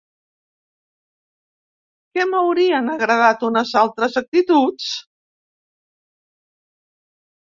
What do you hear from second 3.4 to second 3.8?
unes